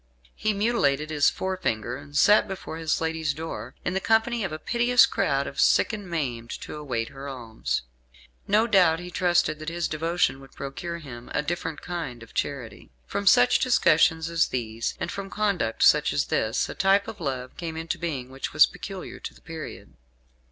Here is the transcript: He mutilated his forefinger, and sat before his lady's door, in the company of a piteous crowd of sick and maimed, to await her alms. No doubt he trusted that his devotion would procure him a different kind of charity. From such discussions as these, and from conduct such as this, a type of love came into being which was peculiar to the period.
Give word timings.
He 0.33 0.51
mutilated 0.51 1.11
his 1.11 1.29
forefinger, 1.29 1.95
and 1.95 2.17
sat 2.17 2.47
before 2.47 2.77
his 2.77 2.99
lady's 3.01 3.35
door, 3.35 3.75
in 3.85 3.93
the 3.93 3.99
company 3.99 4.43
of 4.43 4.51
a 4.51 4.57
piteous 4.57 5.05
crowd 5.05 5.45
of 5.45 5.59
sick 5.61 5.93
and 5.93 6.09
maimed, 6.09 6.49
to 6.61 6.75
await 6.75 7.09
her 7.09 7.27
alms. 7.29 7.83
No 8.47 8.65
doubt 8.65 8.97
he 8.99 9.11
trusted 9.11 9.59
that 9.59 9.69
his 9.69 9.87
devotion 9.87 10.39
would 10.39 10.53
procure 10.53 10.97
him 10.97 11.29
a 11.35 11.43
different 11.43 11.83
kind 11.83 12.23
of 12.23 12.33
charity. 12.33 12.89
From 13.05 13.27
such 13.27 13.59
discussions 13.59 14.27
as 14.27 14.47
these, 14.47 14.95
and 14.99 15.11
from 15.11 15.29
conduct 15.29 15.83
such 15.83 16.13
as 16.13 16.25
this, 16.33 16.67
a 16.67 16.73
type 16.73 17.07
of 17.07 17.21
love 17.21 17.55
came 17.55 17.77
into 17.77 17.99
being 17.99 18.31
which 18.31 18.53
was 18.53 18.65
peculiar 18.65 19.19
to 19.19 19.35
the 19.35 19.41
period. 19.41 19.93